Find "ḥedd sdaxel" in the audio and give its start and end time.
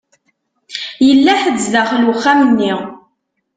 1.41-2.07